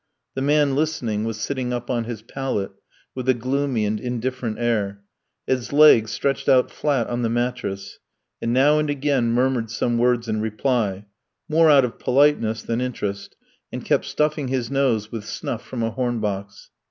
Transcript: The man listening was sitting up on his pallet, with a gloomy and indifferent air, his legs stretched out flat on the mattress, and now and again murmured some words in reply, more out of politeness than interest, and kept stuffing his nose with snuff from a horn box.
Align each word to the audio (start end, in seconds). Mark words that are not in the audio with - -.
The 0.33 0.41
man 0.41 0.75
listening 0.75 1.25
was 1.25 1.39
sitting 1.39 1.71
up 1.71 1.91
on 1.91 2.05
his 2.05 2.23
pallet, 2.23 2.71
with 3.13 3.29
a 3.29 3.35
gloomy 3.35 3.85
and 3.85 3.99
indifferent 3.99 4.57
air, 4.57 5.03
his 5.45 5.71
legs 5.71 6.09
stretched 6.09 6.49
out 6.49 6.71
flat 6.71 7.05
on 7.05 7.21
the 7.21 7.29
mattress, 7.29 7.99
and 8.41 8.51
now 8.51 8.79
and 8.79 8.89
again 8.89 9.27
murmured 9.29 9.69
some 9.69 9.99
words 9.99 10.27
in 10.27 10.41
reply, 10.41 11.05
more 11.47 11.69
out 11.69 11.85
of 11.85 11.99
politeness 11.99 12.63
than 12.63 12.81
interest, 12.81 13.35
and 13.71 13.85
kept 13.85 14.05
stuffing 14.05 14.47
his 14.47 14.71
nose 14.71 15.11
with 15.11 15.23
snuff 15.23 15.63
from 15.63 15.83
a 15.83 15.91
horn 15.91 16.17
box. 16.19 16.71